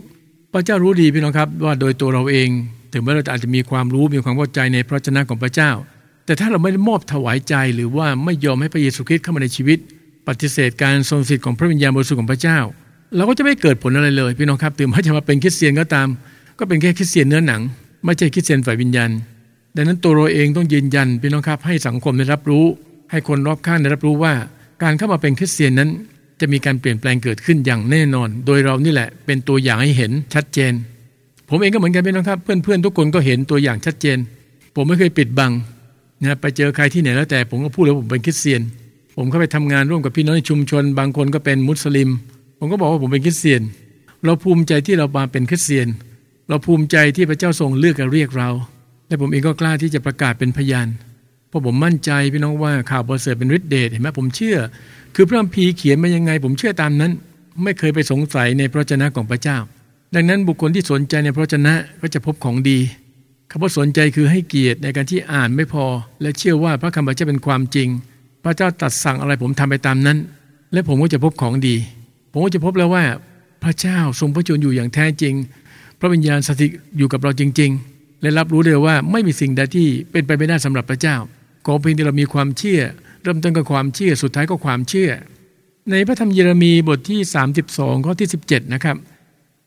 [0.56, 2.48] ระเจ้ารู้ดีพี่น้องครับว่าโดยตัวเราเอง
[2.92, 5.70] ถึงแม้เราอาจจะมีความรู้มีความเข้าใจในพระชนะของพระเจ้า
[6.26, 9.78] แต่ถ้าเราไม่ได้มอบถวายใจหรือว่าไม่ยอมให้พระเยซูคริสต์เข้ามาในชีวิต
[10.28, 12.58] ปฏิเสธการทรงสิทธิ์ของพระวิญญาณบริสุทธิ์ของพระเจ้า
[13.16, 16.08] เราก็จะไม่เกิดผลอะไรเลย พี่น้องครับถึงแม้จะมาเป็นคริสเตียนก็ตาม
[16.58, 17.60] ก็เป็นแค่คริสเตียนเนื้อหนัง
[18.04, 19.10] ไม่ใช่คริสเตียนฝ่ายวิญญาณ
[19.76, 22.64] ดังนั้นตัวเราเองต้องยืนยันพี่น้องครับให้สังคมได้รับรู้
[23.10, 24.32] ให้คนรอบข้างได้รับรู้ว่า
[24.82, 25.90] การเข้ามาเป็นคริสเตียนนั้น
[26.40, 30.72] จะมีการเปลี่ยนแปลงเกิดขึ้นอย่างแน่นอน โดยเรานี่แหละเป็นตัวอย่างให้เห็นชัดเจน
[31.48, 34.18] ผมเองก็เหมือนกันพี่น้องครับ เพื่อนๆทุกคนก็เห็นตัวอย่างชัดเจน
[34.74, 35.52] ผมไม่เคยปิดบัง
[36.22, 38.60] นะไปเจอใครที่ไหนแล้วแต่ผมก็พูดเลยผมเป็นคริสเตียน
[39.16, 42.10] ผมเข้าไปทำงานร่วมกับพี่น้องในชุมชน บางคนก็เป็นมุสลิม
[42.58, 43.62] ผมก็บอกว่าผมเป็นคริสเตียน
[44.24, 45.88] เราภูมิใจที่เรามาเป็นคริสเตียน
[46.48, 48.50] เราภูมิใจที่พระเจ้าทรงเลือกและเรียกเรา
[49.08, 50.88] และผมเองก็กล้าที่จะประกาศเป็นพยาน
[51.56, 54.58] ราะผมมั่นใจพี่น้องว่าข่าวประเสริฐเป็นฤทธิเดชเห็นไหมผมเชื่อ
[55.14, 57.12] คือพระคัมภีร์เขียนมายังไง ผมเชื่อตามนั้น
[57.62, 59.58] ไม่เคยไปสงสัยในพระเจ้าของพระเจ้า
[60.14, 62.78] ดังนั้นบุคคลที่สนใจในพระเจ้าก็จะพบของดี
[63.50, 65.84] คำว่าสนใจคือให้เกียรติในการที่อ่านไม่พอ
[66.22, 67.88] และเชื่อว่าพระคำพระเจ้าเป็นความจริง
[68.44, 70.18] พระเจ้าตัดสั่งอะไรผมทำไปตามนั้น
[70.72, 71.76] และผมก็จะพบของดี
[72.32, 73.04] ผมก็จะพบแล้วว่า
[73.64, 75.34] พระเจ้าทรงพระชนอยู่อย่างแท้จริง
[76.00, 81.16] พระวิญญาณสถิตอยู่กับเราจริง ๆ และรับรู้เลยว่าไม่มีสิ่งใดที่เป็นไปไม่ได้สำหรับพระเจ้า
[81.66, 82.80] ขอเพียงที่เรามีความเชื่อ
[83.22, 85.10] เริ่มต้นกับความเชื่อสุดท้ายก็ความเชื่อ
[85.90, 87.20] ในพระธรรมเยเรมีบทที่
[87.62, 88.96] 32ข้อที่ 17 นะครับ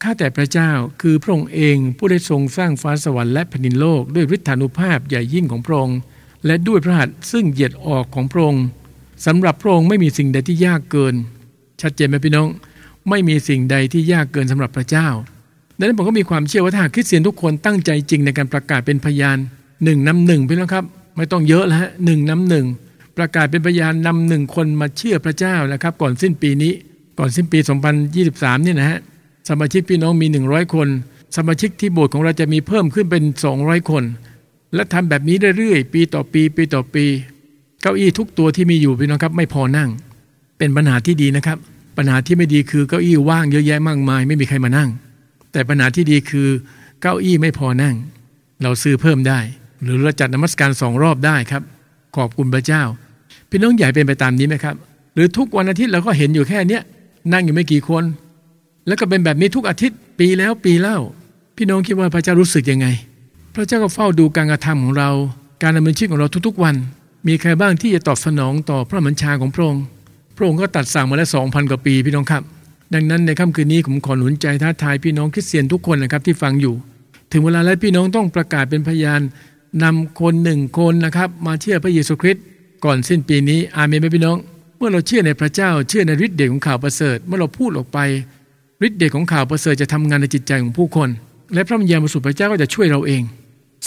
[0.04, 5.98] ข้าแต่พระเจ้าคือพระองค์เองผู้ได้ทรงสร้างฟ้าสวรรค์และแผ่นดินโลกด้วยฤทธานุภาพใหญ่ยิ่งของพระองค์
[6.46, 8.64] และด้วยพระหัตถ์ซึ่งเหยียดออกของพระองค์
[9.26, 11.16] สำหรับพระองค์ไม่มีสิ่งใดที่ยากเกิน
[11.82, 12.48] ชัดเจนไหมพี่น้อง
[13.10, 15.08] ไม่มีสิ่งใดที่ยากเกินสำหรับพระเจ้า
[15.78, 19.38] ดังนั้นผมก็มีความเชื่อว่าถ้าคริสเตียนทุกคนตั้งใจจริงในการประกาศเป็นพยาน
[19.84, 20.86] หนึ่งนำหนึ่งพี่น้องครับ
[21.20, 22.66] ไม่ต้องเยอะแล้วฮะหนึ่งน้ำหนึ่ง
[23.18, 26.74] ประกาศเป็นพยานนำหนึ่งคนมาเชื่อพระเจ้านะครับ ก่อนสิ้นปีนี้
[27.20, 27.60] ก่อนสิ้นปี
[28.12, 29.00] 2023เนี่ยนะฮะ
[29.50, 30.88] สมาชิกพี่น้องมี 100 คน
[31.38, 33.24] สมาชิกที่โบสถ์ของเราจะมีเพิ่มขึ้นเป็น
[33.58, 34.04] 200 คน
[34.74, 37.06] และทำแบบนี้เรื่อยๆปีต่อปี ปีต่อปี
[37.82, 39.90] เก้าอี้ทุกตัวที่มีอยู่พี่น้องครับ ไม่พอนั่ง
[40.58, 41.58] เป็นปัญหาที่ดีนะครับ
[41.98, 44.90] ปัญหาที่ไม่ดีคือเก้าอี้ว่างเยอะแยะมากมาย ไม่มีใครมานั่ง
[45.52, 46.48] แต่ปัญหาที่ดีคือ
[47.02, 47.96] เก้าอี้ไม่พอนั่ง
[48.64, 49.40] เราซื้อเพิ่มได้
[49.84, 51.64] หรือเราจัดนมัสการสองรอบได้ครับ
[52.16, 52.84] ขอบคุณพระเจ้า
[53.50, 54.76] พี่น้องใหญ่เป็นไปตามนี้ไหมครับ
[55.16, 56.82] หรือทุกวันอาทิตย์เราก็เห็นอยู่แค่เนี้ย
[57.34, 58.04] นั่งอยู่ไม่กี่คน
[58.88, 60.98] แล้วก็เป็นแบบนี้ทุกอาทิตย์ปีแล้วปีเล่า
[61.58, 62.88] พี่น้องคิดว่าพระเจ้ารู้สึกยังไง
[63.56, 65.10] พระเจ้าก็เฝ้าดูการกระทำของเรา
[65.64, 66.76] การดำเนินชีวิตของเราทุกๆวัน
[67.28, 69.84] มีใครบ้างที่จะตอบสนองต่อพระมัญชาของพระองค์
[70.38, 72.44] พระองค์ก็ตัดสั่งมาแล้วสองพันกว่าปีพี่น้องครับ
[72.94, 76.74] ดังนั้นในค่ำคืนนี้ผมขอหนุนใจท้าทายพี่น้องคริสเตียนทุกคนนะครับที่ฟังอยู่
[77.32, 79.22] ถึงเวลาแล้วพี่น้องต้องประกาศเป็นพยาน
[79.84, 82.44] นำคนหนึ่งคนนะครับ มาเชื่อพระเยซูคริสต์
[82.86, 84.38] ก่อนสิ้นปีนี้อาเมนไหมพี่น้อง
[84.78, 87.98] เมื่อเราเชื่อในพระเจ้าเชื่อในฤทธิ์เดชของข่าวประเสริฐ เมื่อเราพูดออกไป
[88.88, 91.10] ฤทธิ์เดชของข่าวประเสริฐจะทำงานในจิตใจของผู้คน
[91.54, 93.22] และพระวิญญาณบริสุทธิ์พระเจ้าก็จะช่วยเราเอง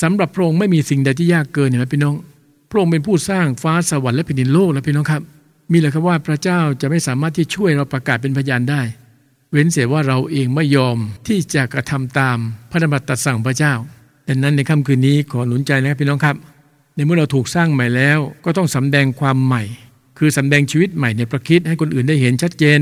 [0.02, 2.14] สำหรับพระองค์ไม่มีสิ่งใดที่ยากเกินเห็นไหมพี่น้อง
[2.70, 5.22] พระองค์เป็นผู้สร้างฟ้าสวรรค์และแผ่นดินโลกแล้วพี่น้องครับ
[5.72, 8.82] มีเลยครับว่าพระเจ้าจะไม่สามารถที่ช่วยเราประกาศเป็นพยานได้
[9.50, 12.38] เว้นเสียว่าเราเองไม่ยอมที่จะกระทำตาม
[12.70, 13.74] พระดำรัสตัดสั่งพระเจ้า
[14.28, 16.36] ดังนั้นในค่ำคืนนี้ขอหนุนใจนะครับพี่น้องครับ
[16.94, 19.62] ในเมื่อเราถูกสร้างใหม่แล้ว ก็ต้องสำแดงความใหม่
[20.18, 22.80] คือสำแดงชีวิตใหม่ในประคิดให้คนอื่นได้เห็นชัดเจน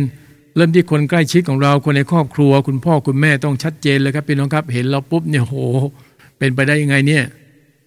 [0.57, 5.55] เริ่มที่คนใกล้ชิดของเราคนในครอบครัว คุณพ่อคุณแม่ต้องชัดเจนเลยครับพี่น้องครับ เห็นเราปุ๊บเนี่ยโห
[6.39, 7.25] เป็นไปได้ยังไงเนี่ย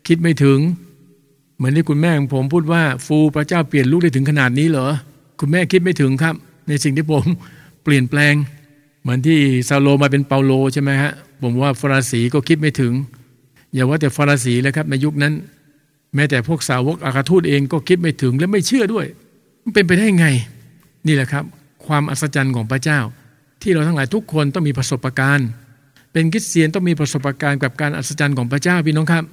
[0.08, 0.60] คิดไม่ถึง
[1.58, 4.88] เหมือนที่คุณแม่ของผมพูดว่า ฟูพระเจ้าเปลี่ยนลูกได้ถึงขนาดนี้เหรอ
[5.40, 6.36] คุณแม่คิดไม่ถึงครับ
[6.68, 7.26] ในสิ่งที่ผม
[7.84, 8.34] เปลี่ยนแปลง
[9.02, 9.40] เหมือนที่
[9.70, 11.12] ซาโลมาเป็นเปาโลใช่ไหมฮะ
[11.42, 12.94] ผมว่าฟราสีก็คิดไม่ถึง
[13.74, 15.34] อย่าว่าแต่ฟาราสีเลยครับในยุคนั้น
[16.16, 19.06] แม้แต่พวกสาวกอาคาทูตเองก็คิดไม่ถึงและไม่เชื่อด้วย
[19.64, 20.28] มันเป็นไปได้ไง
[21.08, 21.44] นี่แหละครับ
[21.86, 23.00] ความอัศจรรย์ของพระเจ้า
[23.62, 25.48] ที่เราทั้งหลายทุกคนต้องมีประสบการณ์
[26.14, 29.24] เป็นคริสเตียนต้องมีประสบการณ์กับการอัศจรรย์ของพระเจ้าพี่น้องครับ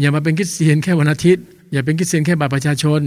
[0.00, 3.00] อย่ามาเป็นคริสเตียนแค่วันอาทิตย์ อย่าเป็นคริสเตียนแค่บัตรประชาชน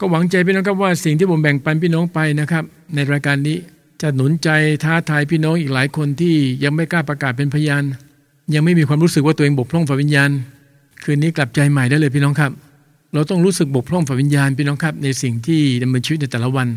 [0.00, 2.64] ก็หวังใจพี่น้องครับว่าสิ่งที่ผมแบ่งปันพี่น้องไปนะครับ
[2.94, 3.56] ในรายการนี้
[4.02, 4.48] จะหนุนใจ
[4.84, 7.84] ท้าทายพี่น้องอีกหลายคนที่ยังไม่กล้าประกาศเป็นพยาน
[8.54, 10.30] ยังไม่มีความรู้สึกว่าตัวเองบกพร่องฝ่ายวิญญาณ
[11.02, 12.52] คืนนี้กลับใจใหม่ได้เลยพี่น้องครับ
[13.14, 16.68] เราต้องรู้สึกบกพร่องฝ่ายวิญญาณพี่น้องครับ ในสิ่งที่ดำเนินชีวิตในแต่ละวัน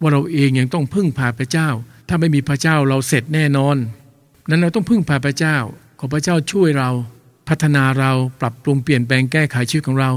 [0.00, 1.68] ว่าเราเองยังต้องพึ่งพาพระเจ้า
[2.08, 3.76] ถ้าไม่มีพระเจ้าเราเสร็จแน่นอน
[4.48, 5.56] นั้นเราต้องพึ่งพาพระเจ้า
[6.00, 6.90] ขอพระเจ้าช่วยเรา
[7.48, 10.10] พัฒนาเราปรับปรุงเปลี่ยนแปลงแก้ไขชีวิตของเรา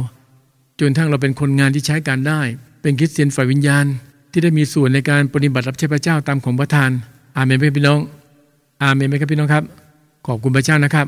[0.79, 2.41] จนทั้งเราเป็นคนงานที่ใช้การได้
[2.81, 3.85] เป็นคริสเตียนฝ่ายวิญญาณ
[4.31, 6.89] ที่ได้มีส่วนในการปฏิบัติรับใช้พระเจ้าตามของประทาน
[7.37, 7.99] อาเมนไหมพี่น้อง
[8.83, 9.63] อาเมนไหมครับพี่น้องครับ
[10.25, 11.07] ขอบคุณพระเจ้านะครับ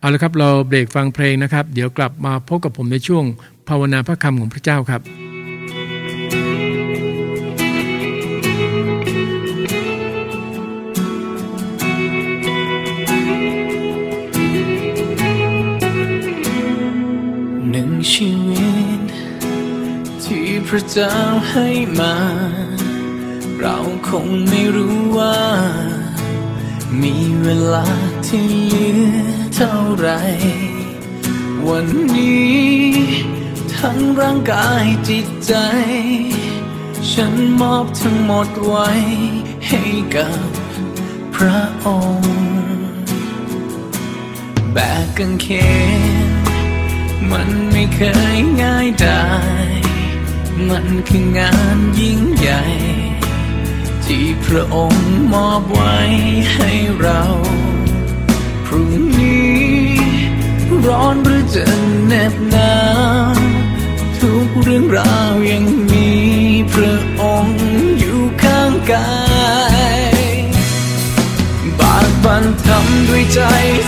[0.00, 3.24] เอาละครับเราเบรกฟังเพลงนะครับ เดี๋ยวกลับมาพบกับผมในช่วง
[3.68, 5.02] ภาวนาพระคำของพระเจ้าครับ
[17.70, 19.00] หนึ่งชีวิต
[20.24, 21.16] ที่พระเจ้า
[21.50, 21.68] ให้
[22.00, 22.14] มา
[23.60, 25.36] เราคงไม่รู้ว่า
[27.02, 27.86] มีเวลา
[28.26, 30.08] ที่เหลือเท่าไร
[31.68, 32.66] วันนี้
[33.78, 35.54] ทั้งร่างกายจิตใจ
[37.12, 38.88] ฉันมอบทั้งหมดไว้
[39.68, 39.82] ให้
[40.14, 40.38] กับ
[41.34, 41.86] พระอ
[42.18, 42.36] งค์
[44.72, 45.46] แบกกางเข
[46.00, 46.02] น
[47.30, 48.00] มันไม่เค
[48.36, 49.26] ยง่ายได้
[50.68, 52.62] มันคืองานยิ่งใหญ่
[54.10, 55.96] ที่พระองค์มอบไว้
[56.54, 57.22] ให้เรา
[58.66, 59.66] พรุ่งนี้
[60.86, 61.64] ร้อนหรือจะ
[62.06, 62.74] เหน็บหนา
[63.34, 63.36] ว
[64.20, 66.10] ทุกเรื่องราวยังมี
[66.74, 67.60] พระองค์
[67.98, 69.10] อยู่ข้างกา
[70.08, 70.18] ย
[71.80, 73.40] บากบันทำด้วยใจ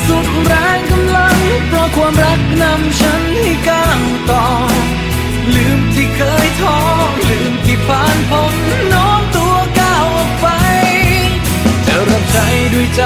[0.06, 4.44] สุดแรงกำลัง เพราะความรักนำฉันให้ก้าวต่อ
[5.54, 6.78] ลืมที่เคยท้อ
[7.28, 8.54] ลืมที่ผ่านพ้น
[8.94, 9.07] น้ม
[12.30, 13.02] ใช้ด้วยใจ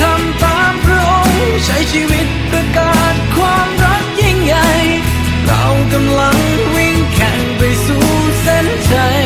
[0.00, 4.68] ทำตามพระองค์ใช้ชีวิตประกาศความรักยิ่งใหญ่
[5.46, 6.36] เรากำลัง
[6.76, 8.04] วิ่งแข่งไปสู่
[8.40, 9.24] เส้นชัย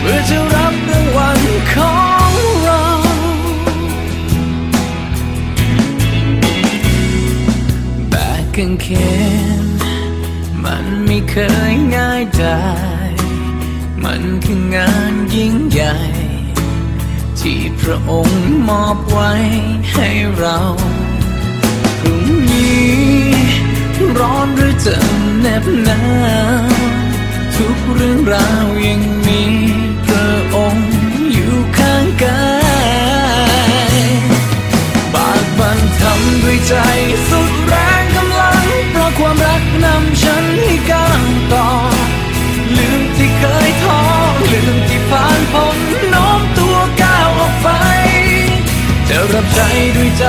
[0.00, 1.40] เพื่อจะรับรางวัล
[1.72, 1.96] ขอ
[2.30, 2.84] งเรา
[8.10, 8.86] แบกกางเข
[9.62, 9.64] น
[10.64, 11.36] มันไม่เค
[11.72, 12.64] ยง่ายได้
[14.04, 15.96] มันคืองานยิ่งใหญ่
[17.48, 19.32] ที่พระองค์มอบไว้
[19.92, 20.58] ให้เรา
[22.00, 22.90] พรุ่งนี้
[24.18, 24.96] ร้อนหรือจะ
[25.38, 26.00] เหน็บหนา
[26.68, 26.70] ว
[27.56, 29.42] ทุกเรื่องราวยังมี
[30.06, 30.90] พระองค์
[31.32, 32.46] อยู่ข้างกา
[33.94, 33.96] ย
[35.14, 36.74] บากบันทำด้วยใจ
[37.28, 41.68] สุดแรงกำลัง เพราะความรักนำฉันให้ก้าวต่อ
[42.76, 44.00] ลืมที่เคยท้อ
[44.52, 45.85] ลืมที่ผ่านพ้น
[49.36, 49.62] ดับใจ
[49.96, 50.24] ด้วยใจ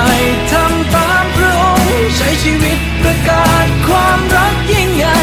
[0.51, 5.19] ทำตามพระองค์ใช้ชีวิตประกาศความรักยิ่งใหญ่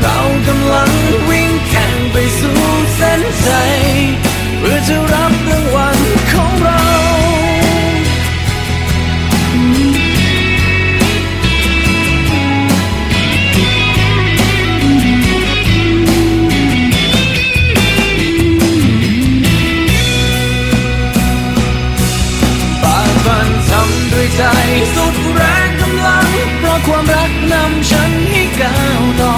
[0.00, 0.90] เรากำลัง
[1.28, 2.58] วิ่งแข่งไปสู่
[2.96, 3.74] เส้นชัย
[4.58, 5.99] เพื่อจะรับรางวัล
[24.80, 26.28] อีกสุดแรงกำลัง
[26.58, 29.34] เพราะความรักนำฉันให้ก้าวต่อ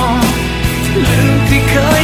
[1.05, 2.03] ลืมที่เคย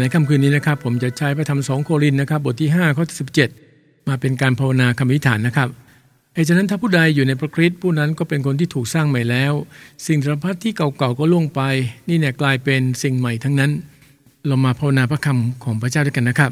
[0.00, 3.18] ในค่ำคืนนี้นะครับ ผมจะใช้พระธรรมสองโครินนะครับ บทที่5ข้อที่
[3.62, 5.68] 17 มาเป็นการภาวนาคำอธิฐานนะครับ
[6.34, 9.52] เหตุฉะนั้นถ้าผู้ใดอยู่ในพระคริสต์ผู้นั้นก็เป็นคนที่ถูกสร้างใหม่แล้ว
[10.06, 11.60] สิ่งสารพัดที่เก่าๆก็ล่วงไป
[12.08, 13.70] นี่เนี่ยกลายเป็นสิ่งใหม่ทั้งนั้น
[14.46, 16.50] เรามาภาวนาพระคำของพระเจ้าด้วยกันนะครับ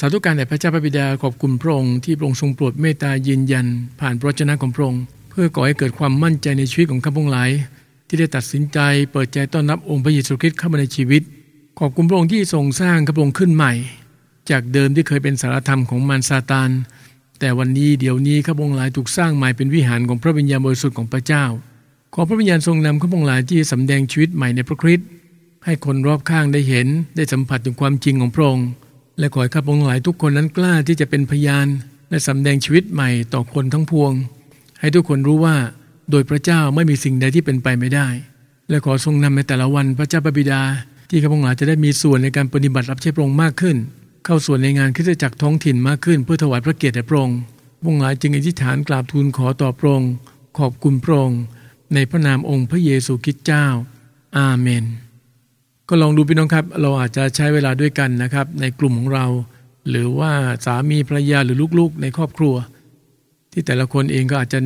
[0.00, 3.66] สาธุการแด่พระเจ้าพระบิดาขอบคุณพระองค์ที่พระองค์ทรงโปรดเมตตายืนยัน
[4.00, 7.50] ผ่านพระชนะของพระองค์เพื่อก่อให้เกิดความมั่นใจในชีวิตของข้าพงหลาย
[8.08, 8.78] ที่ได้ตัดสินใจ
[9.12, 11.22] เปิดใจต้อนรับองค์พระเยซูคริสต์เข้ามาในชีวิต
[11.80, 13.72] ขอบคุณพระองค์ที่ทรงสร้างข้าพงขึ้นใหม่
[14.50, 16.70] จากเดิมที่เคยเป็นสารธรรมของมารซาตาน
[17.40, 21.44] แต่วันนี้เดี๋ยวนี้ข้าพงหลายถูกสร้างใหม่เป็นวิหารของพระวิญญาณบริสุทธิ์ของพระเจ้า
[22.14, 25.08] ขอพระวิญญาณทรงนำข้าพงหลายที่สำแดงชีวิตใหม่ในพระคริสต์
[25.64, 28.68] ให้คนรอบข้างได้เห็นได้สัมผัสถึงความจริงของพระองค์
[29.18, 31.66] และขอให้ข้าพงหลายทุกคนนั้นกล้าที่จะเป็นพยาน
[32.10, 34.12] และสำแดงชีวิตใหม่ต่อคนทั้งพวง
[34.80, 35.56] ให้ทุกคนรู้ว่า
[36.10, 38.08] โดยพระเจ้าไม่มีสิ่งใดที่เป็นไปไม่ได้
[38.68, 40.62] และขอทรงนำในแต่ละวันพระเจ้าปบิดา
[41.08, 43.76] ที่ข้าพงหลายจะได้มีส่วนในการปฏิบัติรับใช้พระองค์มากขึ้น
[44.24, 47.38] เข้าส่วนในงานคริสตจักรท้องถิ่นมากขึ้น เพื่อถวายพระเกียรติแด่พระองค์
[47.84, 50.12] พงหลายจึงอธิษฐานกราบทูลขอต่อพระองค์
[50.58, 51.40] ขอบคุณพระองค์
[51.94, 53.66] ในพระนามองค์พระเยซูคริสต์เจ้า
[54.38, 54.84] อาเมน
[55.88, 59.26] ก็ลองดูพี่น้องครับ เราอาจจะใช้เวลาด้วยกันนะครับ ในกลุ่มของเรา
[59.90, 60.32] หรือว่า
[60.64, 62.54] สามีภรรยาหรือลูกๆ ในครอบครัว
[63.52, 64.60] ที่แต่ละคนเองก็อาจจะ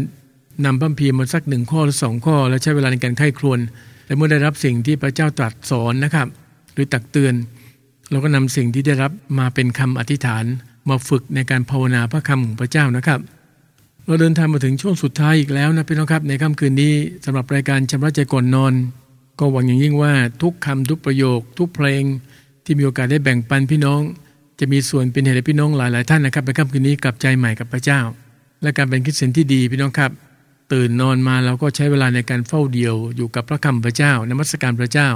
[0.64, 3.58] นำพัมพีมาสักหนึ่งข้อหรือสองข้อ แล้วใช้เวลาในการไข้ครวน
[4.08, 6.26] และเมื่อได้รับสิ่งที่พระเจ้าตรัสสอนนะครับ
[6.74, 7.34] หรือตักเตือน
[8.10, 10.44] เราก็นำสิ่งที่ได้รับมาเป็นคำอธิษฐาน
[10.88, 13.20] มาฝึกในการภาวนาพระคำของพระเจ้านะครับ
[14.06, 16.92] เราเดินทางมาถึงช่วงสุดท้ายอีกแล้วนะพี่น้องครับ ในค่ำคืนนี้
[17.24, 18.72] สำหรับรายการชำระใจก่อนนอน
[19.38, 22.04] ก็หวังอย่างยิ่งว่าทุกคำทุกประโยค ทุกเพลง
[22.64, 24.00] ที่มีโอกาสได้แบ่งปันพี่น้อง
[24.60, 28.00] จะมีส่วนเป็นเหตุให้พี่น้องหลาย ๆ ท่านนะครับในค่ำคืนนี้กลับใจใหม่กับพระเจ้า
[28.62, 30.10] และการเป็นคริสเตียนที่ดีพี่น้องครับ
[30.72, 35.08] ตื่นนอนมาเราก็ใช้เวลาในการเฝ้าเดียวอยู่กับพระคำพระเจ้านมัสการพระเจ้า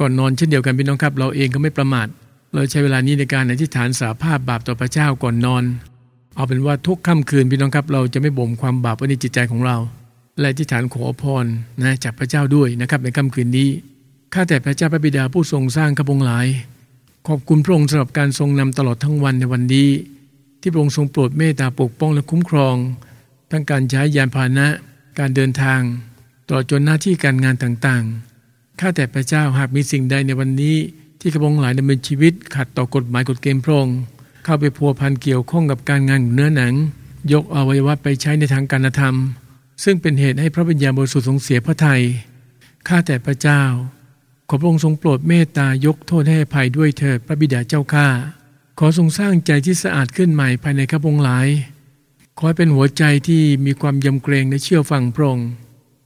[0.00, 2.08] ก่อนนอนเช่นเดียวกันพี่น้องครับ เราเองก็ไม่ประมาท
[2.54, 5.64] เราใช้เวลานี้ในการอธิษฐานสาภาพบาปต่อพระเจ้าก่อนนอน
[6.36, 9.76] เอาเป็นว่าทุกค่ำคืนพี่น้องครับ เราจะไม่บ่มความบาปไว้ในจิตใจของเรา
[10.38, 11.44] และอธิษฐานขอพร
[11.82, 13.68] นะจากพระเจ้าด้วยนะครับในค่ำคืนนี้
[14.34, 16.46] ข้าแต่พระเจ้าพระบิดาผู้ทรงสร้างข้าพงหลาย
[17.28, 19.88] ขอบคุณพระองค์สำหรับการทรงนำตลอดทั้งวันในวันนี้
[20.60, 22.76] ที่พระองค์ทรงโปรดเมตตาปกป้องและคุ้มครอง
[23.50, 24.68] ทั้งการใช้ยานพาหนะ
[25.18, 25.80] การเดินทาง
[26.46, 30.76] ตลอดจนหน้าที่การงานต่างๆ ข้าแต่พระเจ้าหากมีสิ่งใดในวันนี้
[31.20, 33.98] ที่กระพงหลายดำเนินชีวิต ขัดต่อกฎหมายกฎเกณฑ์พระองค์
[34.44, 36.74] เข้าไปพัวพันเกี่ยวข้องกับการงานเนื้อหนัง
[37.32, 39.14] ยกอวัยวะไปใช้ในทางการธรรม
[39.84, 42.02] ซึ่งเป็นเหตุให้พระวิญญาณบริสุทธิ์ทรงเสียพระทยัย
[42.88, 43.62] ข้าแต่พระเจ้า
[44.48, 48.06] ขอพระองค์ทรงโปรดเมตตายกโทษให้ภัยด้วยเถิดพระบิดาเจ้าข้า
[48.78, 51.48] ขอทรงสร้างใจที่สะอาดขึ้นใหม่ภายในข้าพงหลาย
[52.38, 55.48] ขอให้เป็นหัวใจที่มีความยำเกรงและเชื่อฟังพระองค์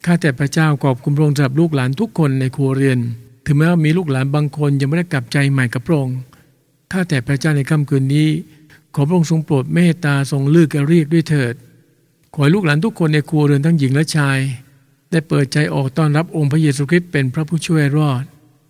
[0.05, 2.99] ข้าแต่พระเจ้าขอบคุณพระองค์สำหรับลูกหลานทุกคนในครัวเรือน
[3.47, 6.19] ถึงแม้ว่ามีลูกหลานบางคนยังไม่ได้กลับใจใหม่กับพระองค์
[6.93, 8.29] ถ้าแต่พระเจ้าในค่ำคืนนี้
[8.95, 11.55] ขอพระองค์ทรงโปรดเมตตาทรงลือกเรียกด้วยเถิด
[12.35, 14.39] ขอให้ลูกหลานทุกคนในครัวเรือนทั้งหญิงและชาย
[15.11, 18.25] ได้เปิดใจออกต้อนรับองค์พระเยซูคริสต์เป็นพระผู้ช่วยรอด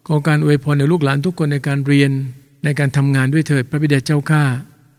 [0.07, 2.11] ขอการอวยพรในลูกหลานทุกคนในการเรียน
[2.65, 4.45] ในการทำงานด้วยเถิดพระบิดาเจ้าข้า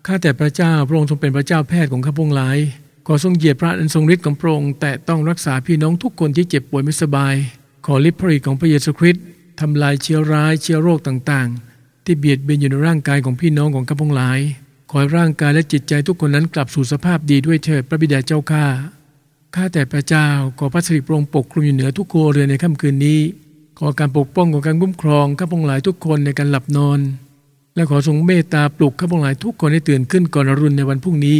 [0.08, 2.58] ข้าแต่พระเจ้าพระองค์ทรงเป็นพระเจ้าแพทย์ของข้าพงหลาย
[3.08, 7.36] ขอทรงเหยียบพระอันทรงฤทธิ์ของพระองค์แต่ต้องรักษาพี่น้องทุกคนที่เจ็บป่วยไม่สบาย
[7.86, 9.24] ขอฤทธิ์พระฤทธิ์ของพระเยซูคริสต์
[9.60, 14.40] ทำลายเชื้อร้ายเชื้อโรคต่างๆ ที่เบียดเบียนอยู่ในร่างกายของพี่น้องของข้าพงหลาย
[14.90, 18.66] ขอให้ร่างกายและจิตใจทุกคนนั้นกลับสู่สภาพดีด้วยเถิดพระบิดาเจ้าข้า
[19.56, 20.28] ข้าแต่พระเจ้า
[20.60, 23.20] ขอพระสิริโปรงค์ปกคลุมอยู่เหนือทุกโคเรือนในค่ำคืนนี้
[23.80, 27.00] ขอการปกป้องของการคุ้มครองข้าพงหลายทุกคนในการหลับนอน
[27.76, 31.40] และขอทรงเมตตาปลุกข้าพงหลายทุกคนให้ตื่นขึ้นก่อนอรุณในวันพรุ่งนี้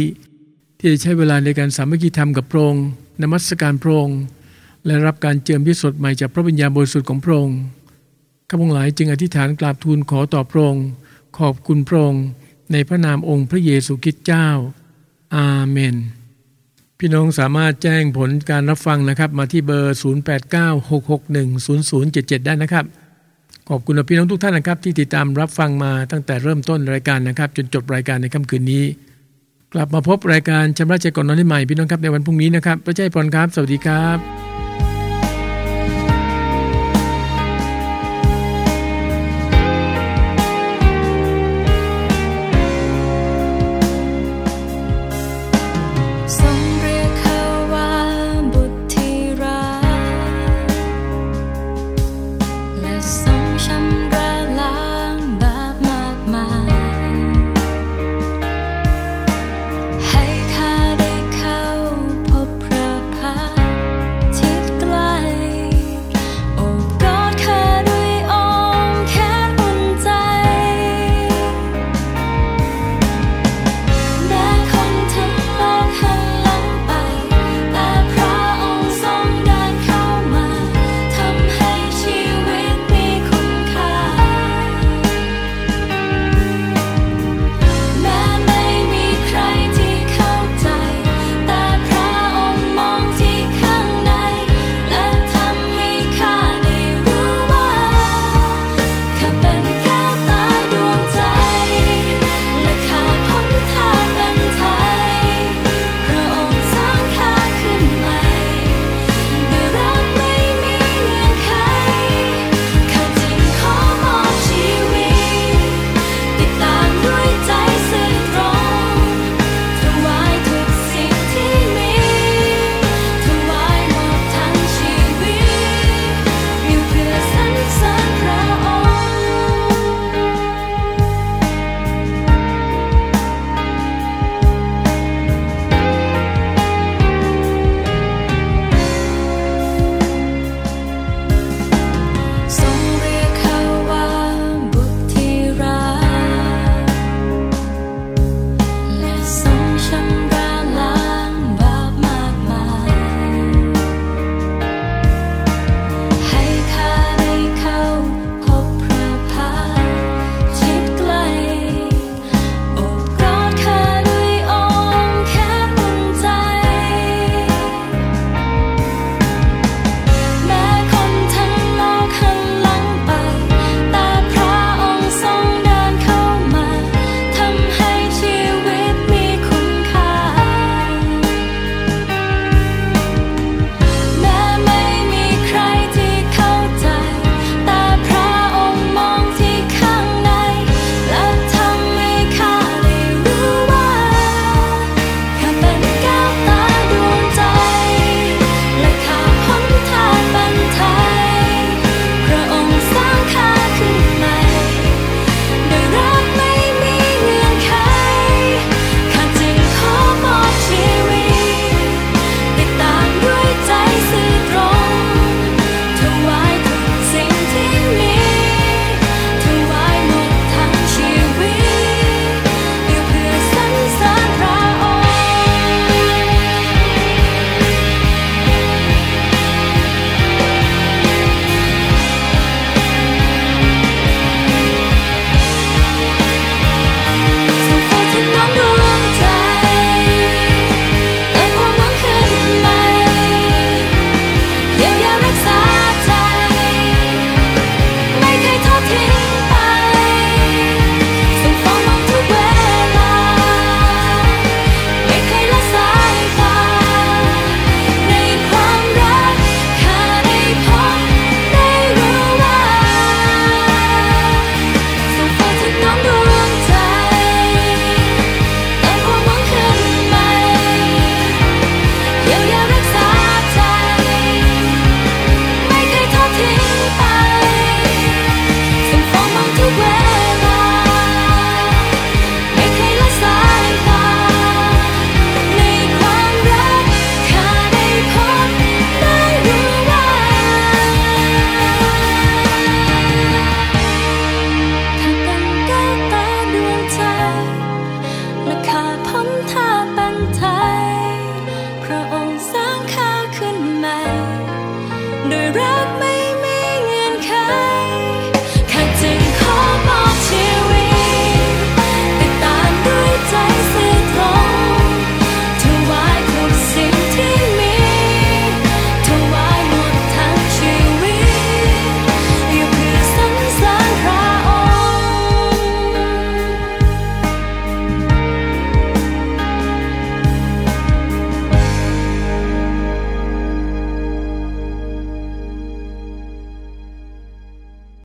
[0.78, 2.84] ที่จะใช้เวลาในการสามัคคีธรรมกับพระองค์
[3.22, 4.18] นมัสการพระองค์
[4.86, 7.58] และรับการเจิมที่สดใหม่จากพระวิญญาณบริสุทธิ์ของพระองค์
[8.48, 10.86] ข้าพงหลายจึงอธิษฐานกราบทูลขอต่อพระองค์
[11.38, 12.24] ขอบคุณพระองค์
[12.72, 14.48] ในพระนามองค์พระเยซูคริสต์เจ้า
[15.36, 15.96] อาเมน
[16.98, 22.84] พี่น้องสามารถแจ้งผลการรับฟังนะครับ มาที่เบอร์ 0896610077 ได้นะครับ
[23.68, 28.84] ขอบคุณพี่น้องทุกท่านนะครับ ที่ติดตามรับฟังมาตั้งแต่เริ่มต้นรายการนะครับ จนจบรายการในค่ำคืนนี้
[29.74, 34.61] กลับมาพบรายการชำระใจก่อนนอนได้ใหม่พี่น้องครับในวันพรุ่งนี้นะครับพระเจ้าพรครับ สวัสดีครับ